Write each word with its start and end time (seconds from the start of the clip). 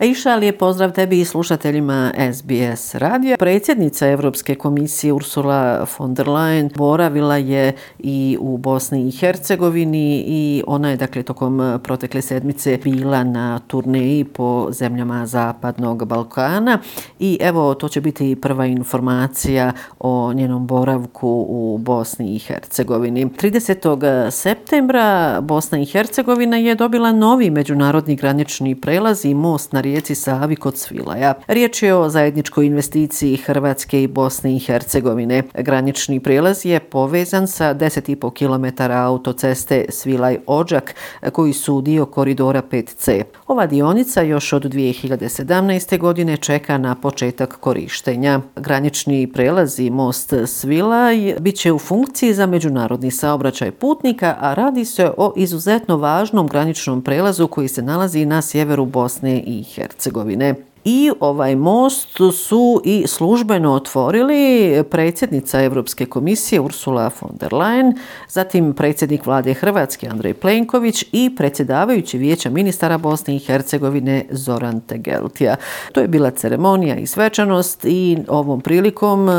Iša, 0.00 0.34
lijep 0.34 0.58
pozdrav 0.58 0.92
tebi 0.92 1.20
i 1.20 1.24
slušateljima 1.24 2.12
SBS 2.32 2.94
radija. 2.94 3.36
Predsjednica 3.36 4.08
Evropske 4.08 4.54
komisije 4.54 5.12
Ursula 5.12 5.86
von 5.98 6.14
der 6.14 6.26
Leyen 6.26 6.76
boravila 6.76 7.36
je 7.36 7.72
i 7.98 8.36
u 8.40 8.56
Bosni 8.56 9.08
i 9.08 9.10
Hercegovini 9.10 10.24
i 10.26 10.62
ona 10.66 10.90
je 10.90 10.96
dakle 10.96 11.22
tokom 11.22 11.80
protekle 11.82 12.22
sedmice 12.22 12.78
bila 12.84 13.24
na 13.24 13.58
turneji 13.66 14.24
po 14.24 14.68
zemljama 14.72 15.26
Zapadnog 15.26 16.04
Balkana 16.04 16.78
i 17.18 17.38
evo 17.40 17.74
to 17.74 17.88
će 17.88 18.00
biti 18.00 18.36
prva 18.36 18.66
informacija 18.66 19.72
o 19.98 20.32
njenom 20.32 20.66
boravku 20.66 21.46
u 21.48 21.78
Bosni 21.78 22.34
i 22.34 22.38
Hercegovini. 22.38 23.26
30. 23.26 24.30
septembra 24.30 25.40
Bosna 25.40 25.78
i 25.78 25.84
Hercegovina 25.84 26.56
je 26.56 26.74
dobila 26.74 27.12
novi 27.12 27.50
međunarodni 27.50 28.16
granični 28.16 28.74
prelaz 28.74 29.24
i 29.24 29.34
most 29.34 29.72
na 29.72 29.83
rijeci 29.84 30.14
Savi 30.14 30.56
kod 30.56 30.78
Svilaja. 30.78 31.34
Riječ 31.46 31.82
je 31.82 31.94
o 31.94 32.08
zajedničkoj 32.08 32.66
investiciji 32.66 33.36
Hrvatske 33.36 34.02
i 34.02 34.06
Bosne 34.06 34.56
i 34.56 34.58
Hercegovine. 34.58 35.42
Granični 35.54 36.20
prijelaz 36.20 36.66
je 36.66 36.80
povezan 36.80 37.48
sa 37.48 37.74
10,5 37.74 38.30
km 38.32 38.92
autoceste 38.92 39.84
Svilaj-Ođak, 39.88 40.94
koji 41.32 41.52
su 41.52 41.80
dio 41.80 42.06
koridora 42.06 42.62
5C. 42.70 43.22
Ova 43.46 43.66
dionica 43.66 44.22
još 44.22 44.52
od 44.52 44.62
2017. 44.64 45.98
godine 45.98 46.36
čeka 46.36 46.78
na 46.78 46.94
početak 46.94 47.56
korištenja. 47.60 48.40
Granični 48.56 49.32
prelaz 49.32 49.80
i 49.80 49.90
most 49.90 50.34
Svilaj 50.46 51.34
bit 51.40 51.56
će 51.56 51.72
u 51.72 51.78
funkciji 51.78 52.34
za 52.34 52.46
međunarodni 52.46 53.10
saobraćaj 53.10 53.70
putnika, 53.70 54.36
a 54.40 54.54
radi 54.54 54.84
se 54.84 55.10
o 55.16 55.32
izuzetno 55.36 55.96
važnom 55.96 56.48
graničnom 56.48 57.02
prelazu 57.02 57.48
koji 57.48 57.68
se 57.68 57.82
nalazi 57.82 58.26
na 58.26 58.42
sjeveru 58.42 58.84
Bosne 58.84 59.40
i 59.46 59.64
Hercegovine 59.76 60.73
i 60.84 61.10
ovaj 61.20 61.56
most 61.56 62.08
su 62.32 62.80
i 62.84 63.06
službeno 63.06 63.72
otvorili 63.72 64.82
predsjednica 64.90 65.62
Europske 65.62 66.06
komisije 66.06 66.60
Ursula 66.60 67.10
von 67.20 67.30
der 67.40 67.52
Leyen, 67.52 67.96
zatim 68.28 68.72
predsjednik 68.72 69.26
vlade 69.26 69.54
Hrvatske 69.54 70.08
Andrej 70.08 70.34
Plenković 70.34 71.04
i 71.12 71.30
predsjedavajući 71.36 72.18
vijeća 72.18 72.50
ministara 72.50 72.98
Bosne 72.98 73.36
i 73.36 73.38
Hercegovine 73.38 74.24
Zoran 74.30 74.80
Tegeltija. 74.80 75.56
To 75.92 76.00
je 76.00 76.08
bila 76.08 76.30
ceremonija 76.30 76.96
i 76.96 77.06
svečanost 77.06 77.84
i 77.84 78.18
ovom 78.28 78.60
prilikom 78.60 79.28
e, 79.28 79.32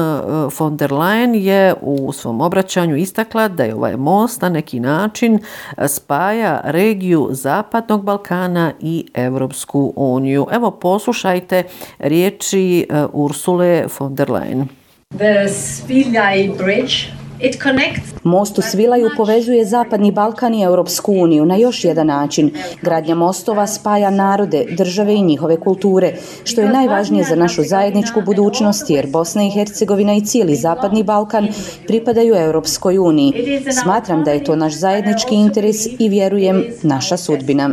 von 0.59 0.77
der 0.77 0.91
Leyen 0.91 1.35
je 1.35 1.73
u 1.81 2.13
svom 2.13 2.41
obraćanju 2.41 2.95
istakla 2.95 3.47
da 3.47 3.63
je 3.63 3.75
ovaj 3.75 3.97
most 3.97 4.41
na 4.41 4.49
neki 4.49 4.79
način 4.79 5.39
spaja 5.87 6.61
regiju 6.63 7.27
Zapadnog 7.31 8.03
Balkana 8.03 8.71
i 8.79 9.05
Evropsku 9.13 9.93
uniju. 9.95 10.47
Evo 10.51 10.71
poslušaj 10.71 11.34
poslušajte 11.41 11.63
riječi 11.99 12.87
uh, 12.89 13.09
Ursule 13.13 13.85
von 13.99 14.15
der 14.15 14.27
Leyen. 14.27 14.65
The 15.17 15.47
Sviljaj 15.49 16.49
Bridge 16.57 17.25
Most 18.23 18.57
u 18.57 18.61
Svilaju 18.61 19.09
povezuje 19.17 19.65
Zapadni 19.65 20.11
Balkan 20.11 20.53
i 20.53 20.63
Europsku 20.63 21.13
uniju 21.13 21.45
na 21.45 21.55
još 21.55 21.83
jedan 21.83 22.07
način. 22.07 22.51
Gradnja 22.81 23.15
mostova 23.15 23.67
spaja 23.67 24.09
narode, 24.09 24.65
države 24.77 25.15
i 25.15 25.21
njihove 25.21 25.59
kulture, 25.59 26.13
što 26.43 26.61
je 26.61 26.69
najvažnije 26.69 27.23
za 27.23 27.35
našu 27.35 27.63
zajedničku 27.63 28.21
budućnost 28.21 28.89
jer 28.89 29.07
Bosna 29.07 29.43
i 29.43 29.49
Hercegovina 29.49 30.13
i 30.15 30.25
cijeli 30.25 30.55
Zapadni 30.55 31.03
Balkan 31.03 31.47
pripadaju 31.87 32.35
Europskoj 32.35 32.97
uniji. 32.97 33.33
Smatram 33.83 34.23
da 34.23 34.31
je 34.31 34.43
to 34.43 34.55
naš 34.55 34.73
zajednički 34.73 35.35
interes 35.35 35.85
i 35.99 36.09
vjerujem 36.09 36.63
naša 36.83 37.17
sudbina. 37.17 37.69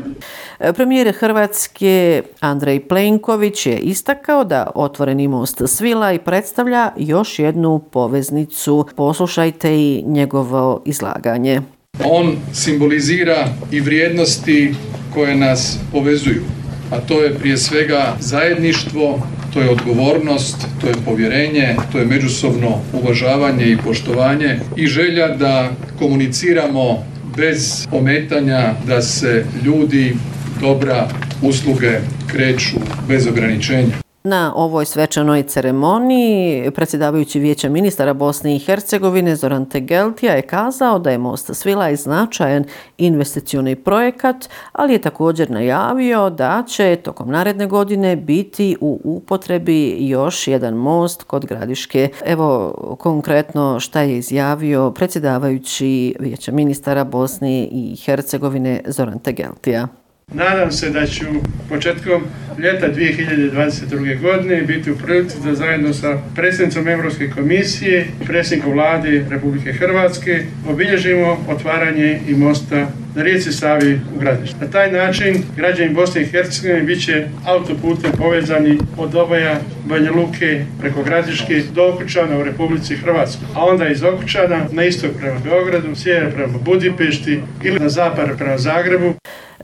Premijer 0.74 1.12
Hrvatske 1.18 2.22
Andrej 2.41 2.80
Plenković 2.80 3.67
je 3.67 3.78
istakao 3.78 4.45
da 4.45 4.70
otvoreni 4.74 5.28
most 5.28 5.62
Svila 5.67 6.12
i 6.12 6.18
predstavlja 6.18 6.90
još 6.96 7.39
jednu 7.39 7.78
poveznicu. 7.78 8.86
Poslušajte 8.96 9.74
i 9.74 10.05
njegovo 10.06 10.83
izlaganje. 10.86 11.61
On 12.05 12.36
simbolizira 12.52 13.48
i 13.70 13.80
vrijednosti 13.80 14.74
koje 15.14 15.36
nas 15.36 15.78
povezuju, 15.92 16.42
a 16.90 17.00
to 17.00 17.23
je 17.23 17.34
prije 17.34 17.56
svega 17.56 18.17
zajedništvo, 18.20 19.18
to 19.55 19.61
je 19.61 19.70
odgovornost, 19.70 20.56
to 20.80 20.86
je 20.86 20.94
povjerenje, 21.05 21.77
to 21.92 21.98
je 21.98 22.06
međusobno 22.06 22.80
uvažavanje 23.02 23.64
i 23.64 23.77
poštovanje 23.77 24.61
i 24.77 24.86
želja 24.86 25.29
da 25.29 25.70
komuniciramo 25.98 27.05
bez 27.36 27.86
ometanja, 27.92 28.74
da 28.86 29.02
se 29.02 29.44
ljudi 29.64 30.17
dobra 30.62 31.08
usluge 31.42 31.98
kreću 32.27 32.77
bez 33.08 33.27
ograničenja. 33.27 33.95
Na 34.24 34.52
ovoj 34.56 34.84
svečanoj 34.84 35.42
ceremoniji 35.42 36.70
predsjedavajući 36.70 37.40
vijeća 37.40 37.68
ministara 37.68 38.14
Bosne 38.14 38.56
i 38.56 38.58
Hercegovine 38.58 39.36
Zoran 39.36 39.67
Tegeltija 39.67 40.34
je 40.34 40.42
kazao 40.42 40.98
da 40.98 41.11
je 41.11 41.18
Most 41.18 41.55
Svila 41.55 41.90
i 41.90 41.96
značajan 41.96 42.64
investicioni 42.98 43.77
projekat, 43.77 44.36
ali 44.73 44.92
je 44.92 45.00
također 45.00 45.50
najavio 45.50 46.30
da 46.30 46.64
će 46.68 46.96
tokom 46.96 47.30
naredne 47.30 47.67
godine 47.67 48.17
biti 48.17 48.77
u 48.80 49.00
upotrebi 49.05 49.96
još 50.00 50.48
jedan 50.48 50.74
most 50.74 51.23
kod 51.23 51.46
Gradiške. 51.46 52.08
Evo 52.24 52.74
konkretno 52.98 53.80
šta 53.80 54.00
je 54.00 54.18
izjavio 54.18 54.90
predsjedavajući 54.90 56.14
vijeća 56.20 56.52
ministara 56.52 57.05
Bosne 57.05 57.62
i 57.64 57.96
Hercegovine 58.05 58.80
Zoran 58.86 59.18
Tegeltija. 59.18 59.89
Nadam 60.34 60.72
se 60.72 60.90
da 60.90 61.06
ću 61.06 61.24
početkom 61.68 62.22
ljeta 62.58 62.92
2022. 62.92 64.20
godine 64.20 64.62
biti 64.62 64.90
u 64.90 64.96
prilici 64.96 65.36
da 65.44 65.54
zajedno 65.54 65.92
sa 65.92 66.18
predsjednicom 66.34 66.88
Evropske 66.88 67.30
komisije 67.30 68.06
i 68.22 68.26
predsjednikom 68.26 68.72
vlade 68.72 69.24
Republike 69.30 69.72
Hrvatske 69.72 70.44
obilježimo 70.68 71.38
otvaranje 71.48 72.20
i 72.28 72.34
mosta 72.34 72.88
na 73.14 73.22
rijeci 73.22 73.52
Savi 73.52 74.00
u 74.16 74.18
Gradištu. 74.18 74.56
Na 74.60 74.70
taj 74.70 74.92
način 74.92 75.42
građani 75.56 75.94
Bosne 75.94 76.22
i 76.22 76.26
Hercegovine 76.26 76.82
bit 76.82 77.04
će 77.04 77.26
autoputem 77.46 78.12
povezani 78.18 78.78
od 78.96 79.14
obaja 79.14 79.60
Banja 79.84 80.12
Luke 80.12 80.64
preko 80.80 81.02
Gradiške 81.02 81.62
do 81.74 81.88
Okučana 81.88 82.38
u 82.38 82.44
Republici 82.44 82.96
Hrvatskoj, 82.96 83.46
a 83.54 83.64
onda 83.64 83.88
iz 83.88 84.02
Okučana 84.02 84.66
na 84.70 84.84
istok 84.84 85.10
prema 85.20 85.38
Beogradu, 85.44 85.94
sjever 85.94 86.34
prema 86.34 86.58
Budipešti 86.58 87.40
ili 87.62 87.80
na 87.80 87.88
zapad 87.88 88.38
prema 88.38 88.58
Zagrebu. 88.58 89.14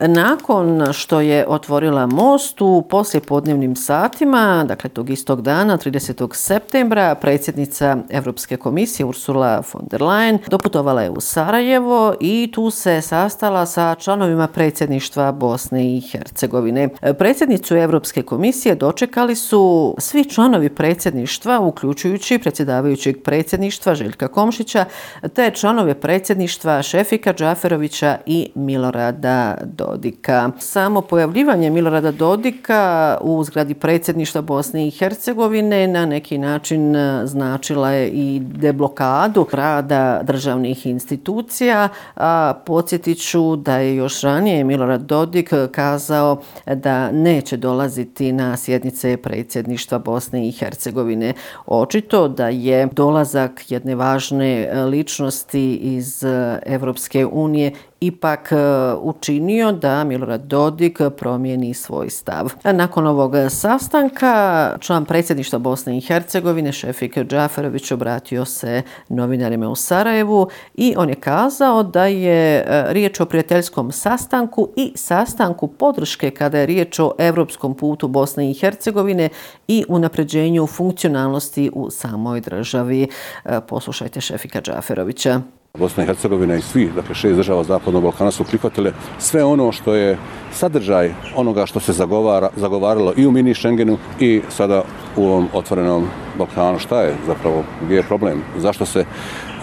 Nakon 0.07 0.93
što 0.93 1.21
je 1.21 1.45
otvorila 1.47 2.07
most 2.07 2.61
u 2.61 2.83
poslijepodnevnim 2.89 3.75
satima, 3.75 4.65
dakle 4.67 4.89
tog 4.89 5.09
istog 5.09 5.41
dana, 5.41 5.77
30. 5.77 6.29
septembra, 6.33 7.15
predsjednica 7.15 7.97
Evropske 8.09 8.57
komisije 8.57 9.05
Ursula 9.05 9.63
von 9.73 9.83
der 9.91 10.01
Leyen 10.01 10.37
doputovala 10.47 11.01
je 11.01 11.09
u 11.09 11.21
Sarajevo 11.21 12.13
i 12.19 12.51
tu 12.53 12.71
se 12.71 13.01
sastala 13.01 13.65
sa 13.65 13.95
članovima 13.95 14.47
predsjedništva 14.47 15.31
Bosne 15.31 15.97
i 15.97 16.01
Hercegovine. 16.01 16.89
Predsjednicu 17.17 17.75
Evropske 17.75 18.21
komisije 18.21 18.75
dočekali 18.75 19.35
su 19.35 19.95
svi 19.97 20.25
članovi 20.25 20.69
predsjedništva, 20.69 21.59
uključujući 21.59 22.39
predsjedavajućeg 22.39 23.23
predsjedništva 23.23 23.95
Željka 23.95 24.27
Komšića, 24.27 24.85
te 25.33 25.51
članove 25.51 25.93
predsjedništva 25.93 26.81
Šefika 26.81 27.33
Džaferovića 27.33 28.17
i 28.25 28.51
Milorada 28.55 29.57
Do. 29.63 29.88
Dodika. 29.89 30.51
Samo 30.59 31.01
pojavljivanje 31.01 31.69
Milorada 31.69 32.11
Dodika 32.11 33.17
u 33.21 33.43
zgradi 33.43 33.73
predsjedništva 33.73 34.41
Bosne 34.41 34.87
i 34.87 34.91
Hercegovine 34.91 35.87
na 35.87 36.05
neki 36.05 36.37
način 36.37 36.95
e, 36.95 37.27
značila 37.27 37.91
je 37.91 38.09
i 38.09 38.39
deblokadu 38.39 39.47
rada 39.51 40.21
državnih 40.23 40.85
institucija. 40.85 41.89
A 42.15 42.53
podsjetit 42.65 43.17
ću 43.21 43.55
da 43.55 43.77
je 43.77 43.95
još 43.95 44.21
ranije 44.21 44.63
Milorad 44.63 45.01
Dodik 45.01 45.53
kazao 45.71 46.41
da 46.65 47.11
neće 47.11 47.57
dolaziti 47.57 48.31
na 48.31 48.57
sjednice 48.57 49.17
predsjedništva 49.17 49.99
Bosne 49.99 50.47
i 50.47 50.51
Hercegovine. 50.51 51.33
Očito 51.65 52.27
da 52.27 52.49
je 52.49 52.87
dolazak 52.91 53.71
jedne 53.71 53.95
važne 53.95 54.63
e, 54.63 54.83
ličnosti 54.83 55.75
iz 55.75 56.23
e, 56.23 56.59
Evropske 56.65 57.25
unije 57.25 57.71
ipak 58.01 58.53
učinio 59.01 59.71
da 59.81 60.03
Milorad 60.03 60.41
Dodik 60.41 61.01
promijeni 61.17 61.73
svoj 61.73 62.09
stav. 62.09 62.53
Nakon 62.63 63.07
ovog 63.07 63.33
sastanka, 63.49 64.75
član 64.79 65.05
predsjedništva 65.05 65.59
Bosne 65.59 65.97
i 65.97 66.01
Hercegovine, 66.01 66.71
Šefik 66.71 67.17
Džaferović, 67.17 67.91
obratio 67.91 68.45
se 68.45 68.81
novinarima 69.09 69.69
u 69.69 69.75
Sarajevu 69.75 70.47
i 70.75 70.93
on 70.97 71.09
je 71.09 71.15
kazao 71.15 71.83
da 71.83 72.05
je 72.05 72.57
e, 72.57 72.93
riječ 72.93 73.19
o 73.19 73.25
prijateljskom 73.25 73.91
sastanku 73.91 74.69
i 74.75 74.91
sastanku 74.95 75.67
podrške 75.67 76.31
kada 76.31 76.59
je 76.59 76.65
riječ 76.65 76.99
o 76.99 77.15
evropskom 77.17 77.75
putu 77.75 78.07
Bosne 78.07 78.51
i 78.51 78.53
Hercegovine 78.53 79.29
i 79.67 79.85
unapređenju 79.87 80.67
funkcionalnosti 80.67 81.71
u 81.73 81.89
samoj 81.89 82.41
državi. 82.41 83.07
E, 83.45 83.59
poslušajte 83.67 84.21
Šefika 84.21 84.61
Džaferovića. 84.61 85.58
Bosna 85.77 86.03
i 86.03 86.05
Hercegovina 86.05 86.55
i 86.55 86.61
svi, 86.61 86.89
dakle 86.95 87.15
šest 87.15 87.35
država 87.35 87.63
Zapadnog 87.63 88.03
Balkana 88.03 88.31
su 88.31 88.43
prihvatile 88.43 88.91
sve 89.19 89.43
ono 89.43 89.71
što 89.71 89.93
je 89.93 90.17
sadržaj 90.51 91.13
onoga 91.35 91.65
što 91.65 91.79
se 91.79 91.93
zagovara, 91.93 92.49
zagovaralo 92.55 93.13
i 93.17 93.27
u 93.27 93.31
mini 93.31 93.53
Schengenu 93.53 93.97
i 94.19 94.41
sada 94.49 94.83
u 95.15 95.25
ovom 95.25 95.47
otvorenom 95.53 96.07
Balkanu. 96.37 96.79
Šta 96.79 97.01
je 97.01 97.15
zapravo, 97.27 97.63
gdje 97.85 97.95
je 97.95 98.03
problem? 98.03 98.41
Zašto 98.57 98.85
se 98.85 99.05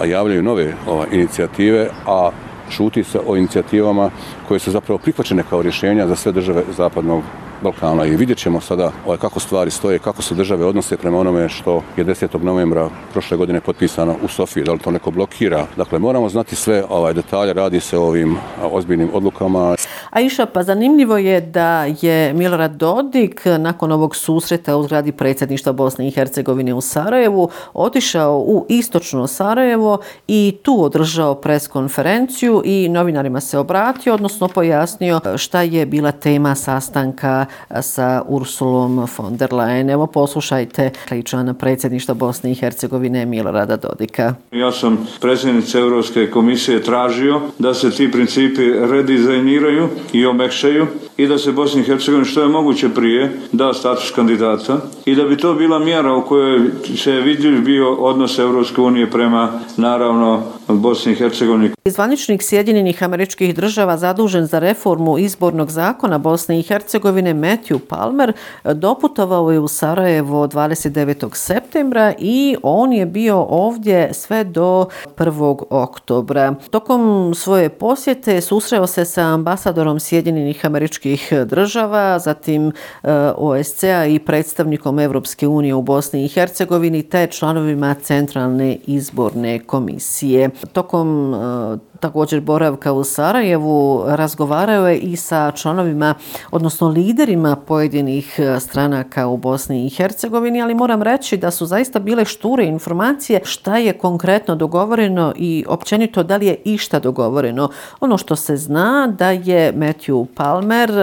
javljaju 0.05 0.43
nove 0.43 0.75
ova, 0.87 1.06
inicijative, 1.12 1.88
a 2.06 2.31
šuti 2.70 3.05
se 3.05 3.20
o 3.26 3.37
inicijativama 3.37 4.11
koje 4.49 4.61
su 4.61 4.70
zapravo 4.70 4.99
prihvaćene 4.99 5.43
kao 5.50 5.62
rješenja 5.62 6.06
za 6.06 6.17
sve 6.17 6.32
države 6.32 6.62
Zapadnog 6.76 7.23
Balkana 7.62 8.05
i 8.05 8.17
vidjet 8.17 8.38
ćemo 8.38 8.61
sada 8.61 8.93
ovaj, 9.06 9.19
kako 9.19 9.41
stvari 9.41 9.70
stoje, 9.70 9.99
kako 9.99 10.23
se 10.23 10.35
države 10.35 10.64
odnose 10.64 10.97
prema 10.97 11.19
onome 11.19 11.49
što 11.49 11.82
je 11.97 12.05
10. 12.05 12.43
novembra 12.43 12.88
prošle 13.12 13.37
godine 13.37 13.61
potpisano 13.61 14.17
u 14.23 14.29
Sofiji, 14.29 14.64
da 14.64 14.73
li 14.73 14.79
to 14.79 14.91
neko 14.91 15.11
blokira. 15.11 15.67
Dakle, 15.76 15.99
moramo 15.99 16.29
znati 16.29 16.56
sve 16.56 16.85
ovaj 16.88 17.14
detalje, 17.14 17.53
radi 17.53 17.81
se 17.81 17.99
o 17.99 18.03
ovim 18.03 18.37
ozbiljnim 18.62 19.11
odlukama. 19.12 19.76
A 20.11 20.20
iša, 20.20 20.47
pa 20.47 20.62
zanimljivo 20.62 21.17
je 21.17 21.41
da 21.41 21.85
je 21.85 22.32
Milorad 22.32 22.73
Dodik 22.73 23.43
nakon 23.59 23.93
ovog 23.93 24.17
susreta 24.17 24.76
u 24.76 24.82
zgradi 24.82 25.12
predsjedništva 25.12 25.73
Bosne 25.73 26.09
i 26.09 26.11
Hercegovine 26.11 26.75
u 26.75 26.81
Sarajevu 26.81 27.50
otišao 27.75 28.38
u 28.38 28.67
istočno 28.69 29.26
Sarajevo 29.26 29.99
i 30.29 30.59
tu 30.62 30.82
održao 30.82 31.35
preskonferenciju 31.35 32.62
i 32.64 32.88
novinarima 32.88 33.41
se 33.41 33.59
obratio, 33.59 34.14
odnosno 34.14 34.49
pojasnio 34.49 35.20
šta 35.37 35.62
je 35.62 35.87
bila 35.87 36.12
tema 36.12 36.55
sastanka 36.55 37.46
sa 37.81 38.23
Ursulom 38.29 39.07
von 39.19 39.37
der 39.37 39.53
Leyen. 39.53 39.91
Evo 39.91 40.07
poslušajte 40.07 40.91
člana 41.25 41.55
predsjedništva 41.55 42.15
Bosne 42.15 42.51
i 42.51 42.55
Hercegovine 42.55 43.27
Milorada 43.27 43.77
Dodika. 43.77 44.35
Ja 44.51 44.73
sam 44.73 45.07
predsjednica 45.21 45.79
Europske 45.79 46.31
komisije 46.31 46.83
tražio 46.83 47.41
da 47.59 47.75
se 47.75 47.91
ti 47.91 48.13
principi 48.13 48.73
redizajniraju 48.73 49.89
i 50.13 50.27
omekšaju 50.27 50.87
i 51.17 51.27
da 51.27 51.39
se 51.39 51.53
Bosni 51.53 51.81
i 51.81 51.85
Hercegovini 51.85 52.29
što 52.29 52.43
je 52.43 52.49
moguće 52.49 52.89
prije 52.89 53.33
da 53.53 53.75
status 53.75 54.11
kandidata 54.11 54.81
i 55.05 55.15
da 55.15 55.25
bi 55.25 55.37
to 55.37 55.55
bila 55.55 55.79
mjera 55.79 56.15
u 56.15 56.27
kojoj 56.27 56.61
se 56.97 57.13
je 57.13 57.21
vidljiv 57.21 57.65
bio 57.65 57.95
odnos 57.95 58.39
Europske 58.39 58.81
unije 58.81 59.11
prema 59.11 59.61
naravno 59.77 60.43
Bosni 60.69 61.13
i 61.13 61.15
Hercegovini. 61.15 61.71
Zvaničnik 61.85 62.43
Sjedinjenih 62.43 63.03
američkih 63.03 63.55
država 63.55 63.97
zadužen 63.97 64.47
za 64.47 64.59
reformu 64.59 65.19
izbornog 65.19 65.71
zakona 65.71 66.19
Bosne 66.19 66.59
i 66.61 66.63
Hercegovine 66.63 67.35
Matthew 67.37 67.79
Palmer 67.79 68.33
doputovao 68.65 69.50
je 69.50 69.61
u 69.61 69.69
Sarajevo 69.69 70.47
29. 70.47 71.35
septembra 71.35 72.15
i 72.19 72.56
on 72.62 72.93
je 72.93 73.06
bio 73.06 73.47
ovdje 73.49 74.15
sve 74.15 74.44
do 74.44 74.87
1. 75.17 75.62
oktobra. 75.71 76.55
Tokom 76.71 77.33
svoje 77.35 77.69
posjete 77.69 78.41
susreo 78.41 78.87
se 78.87 79.05
sa 79.05 79.23
ambasadorom 79.23 80.00
Sjedinjenih 80.00 80.67
američkih 80.67 81.33
država, 81.47 82.19
zatim 82.19 82.69
eh, 82.69 83.11
OSCE-a 83.37 84.06
i 84.06 84.19
predstavnikom 84.19 84.99
Evropske 84.99 85.49
unije 85.49 85.75
u 85.75 85.83
Bosni 85.83 86.25
i 86.25 86.29
Hercegovini 86.29 87.03
te 87.03 87.27
članovima 87.27 87.94
Centralne 87.94 88.79
izborne 88.87 89.59
komisije. 89.59 90.50
Tokom 90.73 91.35
eh, 91.35 91.96
također 92.01 92.41
boravka 92.41 92.93
u 92.93 93.05
Sarajevu 93.05 94.05
razgovarao 94.07 94.89
je 94.89 94.99
i 94.99 95.17
sa 95.17 95.51
članovima, 95.51 96.15
odnosno 96.51 96.89
liderima 96.89 97.57
pojedinih 97.57 98.39
e, 98.39 98.61
stranaka 98.61 99.27
u 99.27 99.37
Bosni 99.37 99.87
i 99.87 99.91
Hercegovini, 99.91 100.63
ali 100.63 100.75
moram 100.75 101.03
reći 101.03 101.37
da 101.37 101.51
su 101.51 101.67
zaista 101.67 101.99
bile 101.99 102.25
šture 102.25 102.65
informacije 102.65 103.41
šta 103.45 103.77
je 103.77 103.93
konkretno 103.93 104.57
dogovoreno 104.57 105.33
i 105.37 105.65
općenito 105.69 106.23
da 106.23 106.37
li 106.37 106.47
je 106.47 106.57
išta 106.65 106.99
dogovoreno. 106.99 107.69
Ono 108.01 108.19
što 108.19 108.37
se 108.37 108.57
zna 108.57 109.15
da 109.19 109.31
je 109.31 109.73
Matthew 109.73 110.27
Palmer 110.35 110.91
e, 110.91 110.97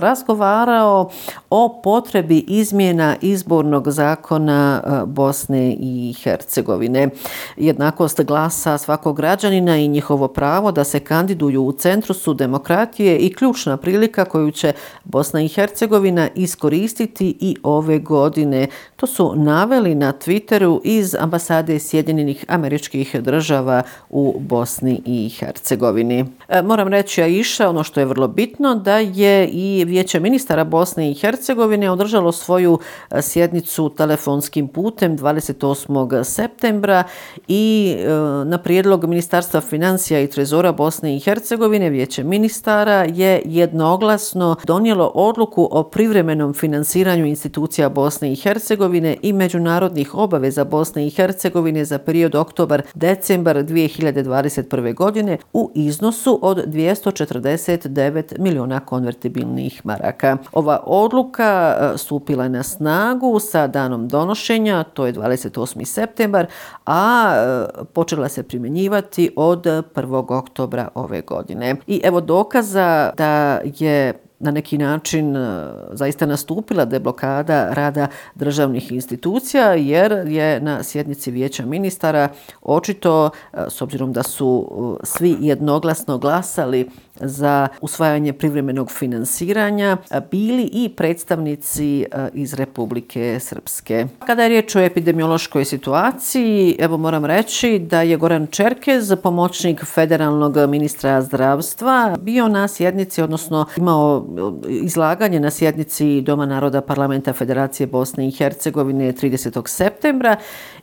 razgovarao 0.00 1.10
o 1.50 1.80
potrebi 1.82 2.38
izmjena 2.38 3.16
izbornog 3.20 3.90
zakona 3.90 4.82
e, 4.84 5.06
Bosne 5.06 5.76
i 5.78 6.14
Hercegovine. 6.22 7.08
Jednakost 7.56 8.22
glasa 8.22 8.78
svakog 8.78 9.16
građanina 9.16 9.76
i 9.76 9.88
njihovo 9.88 10.28
pravo 10.40 10.72
da 10.72 10.84
se 10.84 11.00
kandiduju 11.00 11.62
u 11.62 11.72
centru 11.72 12.14
su 12.14 12.34
demokratije 12.34 13.18
i 13.18 13.34
ključna 13.34 13.76
prilika 13.76 14.24
koju 14.24 14.50
će 14.50 14.72
Bosna 15.04 15.42
i 15.42 15.48
Hercegovina 15.48 16.28
iskoristiti 16.34 17.36
i 17.40 17.56
ove 17.62 17.98
godine. 17.98 18.66
To 18.96 19.06
su 19.06 19.34
naveli 19.36 19.94
na 19.94 20.12
Twitteru 20.12 20.80
iz 20.84 21.14
ambasade 21.14 21.78
Sjedinjenih 21.78 22.44
američkih 22.48 23.16
država 23.22 23.82
u 24.10 24.40
Bosni 24.40 25.02
i 25.06 25.28
Hercegovini. 25.28 26.24
E, 26.50 26.62
moram 26.62 26.88
reći, 26.88 27.22
a 27.22 27.26
iša, 27.26 27.68
ono 27.68 27.84
što 27.84 28.00
je 28.00 28.06
vrlo 28.06 28.28
bitno, 28.28 28.74
da 28.74 28.98
je 28.98 29.48
i 29.48 29.84
vijeće 29.84 30.20
ministara 30.20 30.64
Bosne 30.64 31.10
i 31.10 31.14
Hercegovine 31.14 31.90
održalo 31.90 32.32
svoju 32.32 32.78
e, 33.10 33.22
sjednicu 33.22 33.88
telefonskim 33.88 34.68
putem 34.68 35.18
28. 35.18 36.24
septembra 36.24 37.04
i 37.48 37.94
e, 37.98 38.08
na 38.44 38.58
prijedlog 38.58 39.04
Ministarstva 39.04 39.60
financija 39.60 40.20
i 40.20 40.26
trezora 40.26 40.72
Bosne 40.72 41.16
i 41.16 41.20
Hercegovine 41.20 41.90
vijeće 41.90 42.24
ministara 42.24 43.06
je 43.08 43.42
jednoglasno 43.44 44.56
donijelo 44.64 45.12
odluku 45.14 45.68
o 45.70 45.82
privremenom 45.82 46.54
finansiranju 46.54 47.26
institucija 47.26 47.88
Bosne 47.88 48.32
i 48.32 48.36
Hercegovine 48.36 49.16
i 49.22 49.32
međunarodnih 49.32 50.14
obaveza 50.14 50.64
Bosne 50.64 51.06
i 51.06 51.10
Hercegovine 51.10 51.84
za 51.84 51.98
period 51.98 52.34
oktobar-decembar 52.34 53.64
2021. 53.64 54.94
godine 54.94 55.38
u 55.52 55.70
iznosu 55.74 56.39
od 56.40 56.58
249 56.66 58.38
miliona 58.38 58.80
konvertibilnih 58.80 59.86
maraka. 59.86 60.36
Ova 60.52 60.82
odluka 60.86 61.76
e, 61.94 61.98
stupila 61.98 62.44
je 62.44 62.50
na 62.50 62.62
snagu 62.62 63.38
sa 63.38 63.66
danom 63.66 64.08
donošenja, 64.08 64.84
to 64.84 65.06
je 65.06 65.12
28. 65.12 65.84
septembar, 65.84 66.46
a 66.86 67.32
e, 67.34 67.84
počela 67.92 68.28
se 68.28 68.42
primjenjivati 68.42 69.32
od 69.36 69.66
1 69.66 70.38
oktobra 70.38 70.88
ove 70.94 71.20
godine. 71.20 71.76
I 71.86 72.00
evo 72.04 72.20
dokaza 72.20 73.12
da 73.16 73.60
je 73.64 74.29
na 74.40 74.50
neki 74.50 74.78
način 74.78 75.36
e, 75.36 75.68
zaista 75.92 76.26
nastupila 76.26 76.84
deblokada 76.84 77.74
rada 77.74 78.06
državnih 78.34 78.92
institucija 78.92 79.74
jer 79.74 80.12
je 80.12 80.60
na 80.60 80.82
sjednici 80.82 81.30
vijeća 81.30 81.66
ministara 81.66 82.28
očito, 82.62 83.30
e, 83.52 83.56
s 83.68 83.82
obzirom 83.82 84.12
da 84.12 84.22
su 84.22 84.68
e, 85.02 85.06
svi 85.06 85.36
jednoglasno 85.40 86.18
glasali 86.18 86.88
za 87.20 87.68
usvajanje 87.80 88.32
privremenog 88.32 88.90
finansiranja 88.90 89.96
bili 90.30 90.70
i 90.72 90.88
predstavnici 90.96 92.06
iz 92.32 92.54
Republike 92.54 93.40
Srpske. 93.40 94.06
Kada 94.26 94.42
je 94.42 94.48
riječ 94.48 94.76
o 94.76 94.80
epidemiološkoj 94.80 95.64
situaciji, 95.64 96.76
evo 96.78 96.96
moram 96.96 97.24
reći 97.24 97.78
da 97.78 98.02
je 98.02 98.16
Goran 98.16 98.46
Čerkez, 98.46 99.12
pomoćnik 99.22 99.84
federalnog 99.84 100.56
ministra 100.68 101.22
zdravstva, 101.22 102.16
bio 102.20 102.48
na 102.48 102.68
sjednici, 102.68 103.22
odnosno 103.22 103.66
imao 103.76 104.26
e, 104.68 104.72
izlaganje 104.72 105.40
na 105.40 105.50
sjednici 105.50 106.20
Doma 106.20 106.46
naroda 106.46 106.80
parlamenta 106.80 107.32
Federacije 107.32 107.86
Bosne 107.86 108.28
i 108.28 108.30
Hercegovine 108.30 109.12
30. 109.12 109.68
septembra 109.68 110.36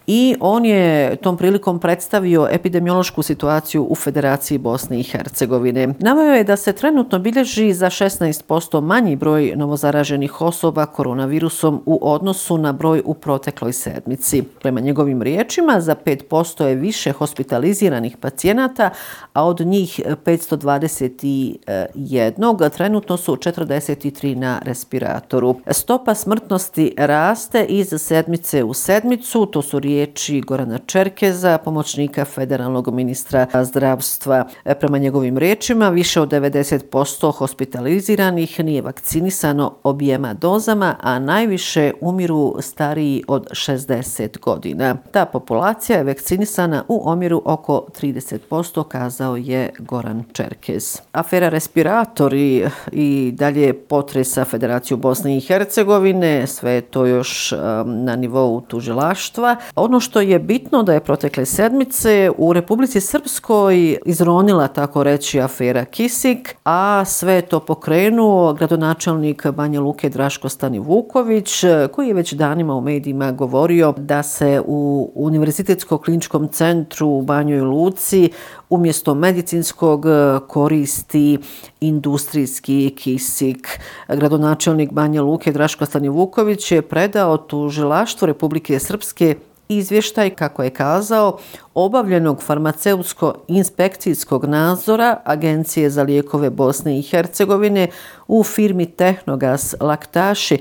i 0.07 0.35
on 0.39 0.65
je 0.65 1.15
tom 1.15 1.37
prilikom 1.37 1.79
predstavio 1.79 2.47
epidemiološku 2.51 3.23
situaciju 3.23 3.87
u 3.89 3.95
Federaciji 3.95 4.57
Bosne 4.57 4.99
i 4.99 5.03
Hercegovine. 5.03 5.93
Navio 5.99 6.33
je 6.33 6.43
da 6.43 6.57
se 6.57 6.73
trenutno 6.73 7.19
bilježi 7.19 7.73
za 7.73 7.85
16% 7.85 8.81
manji 8.81 9.15
broj 9.15 9.53
novozaraženih 9.55 10.41
osoba 10.41 10.85
koronavirusom 10.85 11.81
u 11.85 11.99
odnosu 12.01 12.57
na 12.57 12.73
broj 12.73 13.01
u 13.05 13.13
protekloj 13.13 13.73
sedmici. 13.73 14.43
Prema 14.61 14.79
njegovim 14.79 15.21
riječima, 15.21 15.81
za 15.81 15.95
5% 15.95 16.63
je 16.63 16.75
više 16.75 17.11
hospitaliziranih 17.11 18.17
pacijenata, 18.17 18.89
a 19.33 19.45
od 19.45 19.59
njih 19.59 20.01
521 20.25 22.69
trenutno 22.69 23.17
su 23.17 23.35
43 23.35 24.35
na 24.35 24.59
respiratoru. 24.63 25.55
Stopa 25.71 26.15
smrtnosti 26.15 26.93
raste 26.97 27.65
iz 27.65 27.93
sedmice 27.97 28.63
u 28.63 28.73
sedmicu, 28.73 29.45
to 29.45 29.61
su 29.61 29.79
riječi 29.79 29.96
riječi 29.97 30.41
Gorana 30.41 30.77
Čerkeza, 30.77 31.57
pomoćnika 31.57 32.25
federalnog 32.25 32.93
ministra 32.93 33.47
zdravstva. 33.63 34.47
E, 34.65 34.75
prema 34.75 34.97
njegovim 34.97 35.37
riječima, 35.37 35.89
više 35.89 36.21
od 36.21 36.29
90% 36.29 37.31
hospitaliziranih 37.31 38.59
nije 38.59 38.81
vakcinisano 38.81 39.73
objema 39.83 40.33
dozama, 40.33 40.95
a 41.01 41.19
najviše 41.19 41.91
umiru 42.01 42.55
stariji 42.59 43.23
od 43.27 43.47
60 43.51 44.39
godina. 44.39 44.97
Ta 45.11 45.25
populacija 45.25 45.97
je 45.97 46.03
vakcinisana 46.03 46.83
u 46.87 47.09
omjeru 47.09 47.41
oko 47.45 47.87
30%, 48.01 48.83
kazao 48.83 49.35
je 49.35 49.69
Goran 49.79 50.23
Čerkez. 50.33 51.01
Afera 51.11 51.49
respiratori 51.49 52.65
i 52.91 53.31
dalje 53.35 53.73
potresa 53.73 54.45
Federaciju 54.45 54.97
Bosne 54.97 55.37
i 55.37 55.41
Hercegovine, 55.41 56.47
sve 56.47 56.81
to 56.81 57.05
još 57.05 57.53
na 57.85 58.15
nivou 58.15 58.61
tužilaštva 58.61 59.55
ono 59.87 59.99
što 59.99 60.21
je 60.21 60.39
bitno 60.39 60.83
da 60.83 60.93
je 60.93 60.99
protekle 60.99 61.45
sedmice 61.45 62.31
u 62.37 62.53
Republici 62.53 63.01
Srpskoj 63.01 63.97
izronila 64.05 64.67
tako 64.67 65.03
reći 65.03 65.41
afera 65.41 65.85
Kisik, 65.85 66.55
a 66.65 67.05
sve 67.05 67.33
je 67.33 67.41
to 67.41 67.59
pokrenuo 67.59 68.53
gradonačelnik 68.53 69.47
Banja 69.47 69.81
Luke 69.81 70.09
Draško 70.09 70.49
Stani 70.49 70.79
Vuković, 70.79 71.63
koji 71.91 72.07
je 72.07 72.13
već 72.13 72.33
danima 72.33 72.75
u 72.75 72.81
medijima 72.81 73.31
govorio 73.31 73.93
da 73.97 74.23
se 74.23 74.61
u 74.65 75.11
Univerzitetskom 75.15 75.97
kliničkom 75.97 76.47
centru 76.47 77.07
u 77.07 77.21
Banjoj 77.21 77.61
Luci 77.61 78.29
umjesto 78.69 79.15
medicinskog 79.15 80.05
koristi 80.47 81.37
industrijski 81.79 82.93
kisik. 82.97 83.79
Gradonačelnik 84.07 84.91
Banja 84.91 85.21
Luke 85.21 85.51
Draško 85.51 85.85
Stani 85.85 86.09
Vuković 86.09 86.71
je 86.71 86.81
predao 86.81 87.37
tužilaštvu 87.37 88.25
Republike 88.25 88.79
Srpske 88.79 89.35
izvještaj, 89.69 90.29
kako 90.29 90.63
je 90.63 90.69
kazao, 90.69 91.37
obavljenog 91.77 92.43
farmaceutsko-inspekcijskog 92.47 94.45
nadzora 94.45 95.17
Agencije 95.23 95.89
za 95.89 96.03
lijekove 96.03 96.49
Bosne 96.49 96.99
i 96.99 97.01
Hercegovine 97.01 97.87
u 98.27 98.43
firmi 98.43 98.85
Tehnogas 98.85 99.75
Laktaši, 99.79 100.57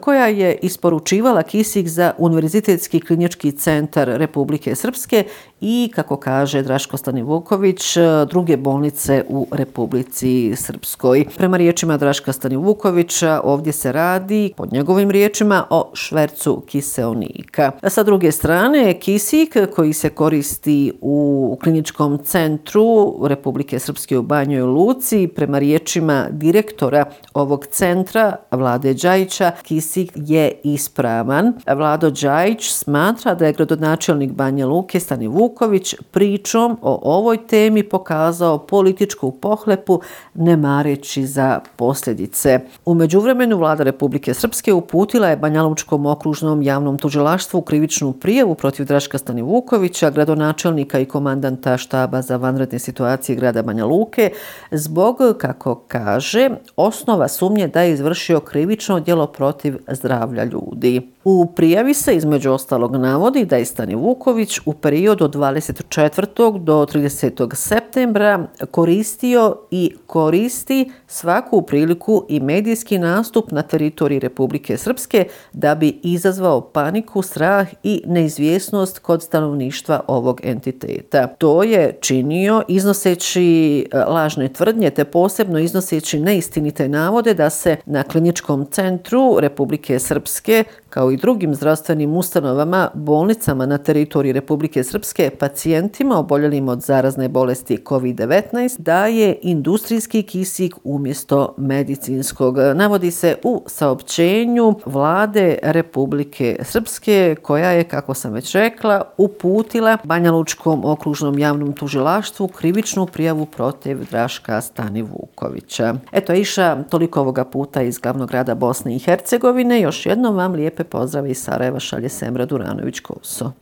koja 0.00 0.26
je 0.26 0.58
isporučivala 0.62 1.42
kisik 1.42 1.88
za 1.88 2.12
Univerzitetski 2.18 3.00
klinički 3.00 3.52
centar 3.52 4.08
Republike 4.08 4.74
Srpske 4.74 5.24
i, 5.60 5.92
kako 5.94 6.16
kaže 6.16 6.62
Draško 6.62 6.96
Stanivuković, 6.96 7.96
druge 8.28 8.56
bolnice 8.56 9.24
u 9.28 9.46
Republici 9.52 10.52
Srpskoj. 10.56 11.26
Prema 11.36 11.56
riječima 11.56 11.96
Draška 11.96 12.32
Stanivukovića, 12.32 13.40
ovdje 13.44 13.72
se 13.72 13.92
radi, 13.92 14.52
pod 14.56 14.72
njegovim 14.72 15.10
riječima, 15.10 15.66
o 15.70 15.90
švercu 15.94 16.62
kiseonika. 16.66 17.72
Sa 17.88 18.02
druge 18.02 18.32
strane, 18.32 19.00
kisik 19.00 19.56
koji 19.74 19.92
se 19.92 20.10
koristi 20.10 20.59
bolesti 20.60 20.92
u 21.00 21.58
kliničkom 21.62 22.18
centru 22.18 23.16
Republike 23.28 23.78
Srpske 23.78 24.18
u 24.18 24.22
Banjoj 24.22 24.62
Luci. 24.62 25.26
Prema 25.26 25.58
riječima 25.58 26.26
direktora 26.30 27.04
ovog 27.34 27.66
centra, 27.66 28.36
Vlade 28.50 28.94
Đajića, 28.94 29.52
kisik 29.62 30.12
je 30.14 30.52
ispravan. 30.64 31.52
Vlado 31.76 32.10
Đajić 32.10 32.70
smatra 32.70 33.34
da 33.34 33.46
je 33.46 33.52
gradonačelnik 33.52 34.32
Banja 34.32 34.66
Luke 34.66 35.00
Stani 35.00 35.28
Vuković 35.28 35.94
pričom 36.10 36.78
o 36.82 37.00
ovoj 37.02 37.46
temi 37.46 37.82
pokazao 37.82 38.58
političku 38.58 39.30
pohlepu 39.32 40.00
ne 40.34 40.56
mareći 40.56 41.26
za 41.26 41.60
posljedice. 41.76 42.60
U 42.84 42.94
međuvremenu 42.94 43.56
vlada 43.56 43.84
Republike 43.84 44.34
Srpske 44.34 44.72
uputila 44.72 45.28
je 45.28 45.36
Banjalučkom 45.36 46.06
okružnom 46.06 46.62
javnom 46.62 46.98
tužilaštvu 46.98 47.62
krivičnu 47.62 48.12
prijevu 48.12 48.54
protiv 48.54 48.86
Draška 48.86 49.18
Stani 49.18 49.42
Vukovića, 49.42 50.10
gradonačelnika 50.10 50.49
načelnika 50.50 50.98
i 50.98 51.04
komandanta 51.04 51.76
štaba 51.78 52.22
za 52.22 52.36
vanredne 52.36 52.78
situacije 52.78 53.36
grada 53.36 53.62
Banja 53.62 53.84
Luke 53.86 54.30
zbog, 54.70 55.16
kako 55.38 55.74
kaže, 55.88 56.50
osnova 56.76 57.28
sumnje 57.28 57.68
da 57.68 57.82
je 57.82 57.92
izvršio 57.92 58.40
krivično 58.40 59.00
djelo 59.00 59.26
protiv 59.26 59.78
zdravlja 59.88 60.44
ljudi. 60.44 61.10
U 61.24 61.46
prijavi 61.56 61.94
se 61.94 62.16
između 62.16 62.52
ostalog 62.52 62.96
navodi 62.96 63.44
da 63.44 63.56
je 63.56 63.64
Stani 63.64 63.94
Vuković 63.94 64.58
u 64.64 64.72
periodu 64.72 65.24
od 65.24 65.34
24. 65.34 66.58
do 66.58 66.86
30. 66.86 67.54
septembra 67.54 68.46
koristio 68.70 69.56
i 69.70 69.94
koristi 70.06 70.90
svaku 71.06 71.62
priliku 71.62 72.26
i 72.28 72.40
medijski 72.40 72.98
nastup 72.98 73.52
na 73.52 73.62
teritoriji 73.62 74.18
Republike 74.18 74.76
Srpske 74.76 75.26
da 75.52 75.74
bi 75.74 76.00
izazvao 76.02 76.60
paniku, 76.60 77.22
strah 77.22 77.68
i 77.82 78.02
neizvjesnost 78.06 78.98
kod 78.98 79.22
stanovništva 79.22 80.00
ovog 80.06 80.40
entiteta. 80.44 81.26
To 81.26 81.62
je 81.62 81.98
činio 82.00 82.62
iznoseći 82.68 83.78
e, 83.92 83.98
lažne 83.98 84.48
tvrdnje 84.48 84.90
te 84.90 85.04
posebno 85.04 85.58
iznoseći 85.58 86.20
neistinite 86.20 86.88
navode 86.88 87.34
da 87.34 87.50
se 87.50 87.76
na 87.86 88.02
kliničkom 88.02 88.66
centru 88.70 89.36
Republike 89.40 89.98
Srpske 89.98 90.64
kao 90.90 91.10
i 91.10 91.16
drugim 91.16 91.54
zdravstvenim 91.54 92.16
ustanovama, 92.16 92.90
bolnicama 92.94 93.66
na 93.66 93.78
teritoriji 93.78 94.32
Republike 94.32 94.84
Srpske, 94.84 95.30
pacijentima 95.38 96.18
oboljelim 96.18 96.68
od 96.68 96.80
zarazne 96.80 97.28
bolesti 97.28 97.78
COVID-19 97.84 98.80
daje 98.80 99.38
industrijski 99.42 100.22
kisik 100.22 100.74
umjesto 100.84 101.54
medicinskog. 101.56 102.56
Navodi 102.74 103.10
se 103.10 103.36
u 103.44 103.62
saopćenju 103.66 104.74
vlade 104.86 105.58
Republike 105.62 106.58
Srpske 106.62 107.36
koja 107.42 107.70
je, 107.70 107.84
kako 107.84 108.14
sam 108.14 108.32
već 108.32 108.54
rekla, 108.54 109.02
uputila 109.16 109.98
Banja 110.04 110.32
Lučkom 110.32 110.84
okružnom 110.84 111.38
javnom 111.38 111.72
tužilaštvu 111.72 112.48
krivičnu 112.48 113.06
prijavu 113.06 113.46
protiv 113.46 114.10
Draška 114.10 114.60
Stani 114.60 115.02
Vukovića. 115.02 115.94
Eto, 116.12 116.32
Iša, 116.32 116.82
toliko 116.90 117.20
ovoga 117.20 117.44
puta 117.44 117.82
iz 117.82 117.98
glavnog 117.98 118.28
grada 118.28 118.54
Bosne 118.54 118.96
i 118.96 118.98
Hercegovine. 118.98 119.80
Još 119.80 120.06
jednom 120.06 120.36
vam 120.36 120.54
lijepe 120.80 120.90
pozdrave 120.90 121.30
iz 121.30 121.38
Sarajeva 121.42 121.80
šalje 121.80 122.08
Semra 122.08 122.46
Duranović-Koso. 122.46 123.52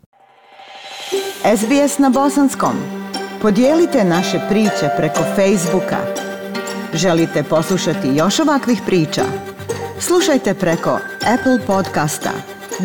SBS 1.56 1.98
na 1.98 2.10
bosanskom. 2.10 2.76
Podijelite 3.42 4.04
naše 4.04 4.40
priče 4.48 4.90
preko 4.96 5.20
Facebooka. 5.36 5.98
Želite 6.94 7.42
poslušati 7.42 8.08
još 8.14 8.40
ovakvih 8.40 8.78
priča? 8.86 9.22
Slušajte 10.00 10.54
preko 10.54 10.98
Apple 11.34 11.66
podcasta, 11.66 12.30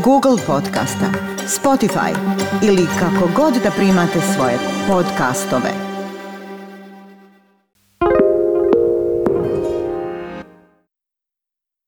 Google 0.03 0.37
podcasta, 0.47 1.09
Spotify 1.45 2.15
ili 2.63 2.87
kako 2.99 3.29
god 3.35 3.53
da 3.63 3.71
primate 3.71 4.19
svoje 4.35 4.57
podcastove. 4.87 5.92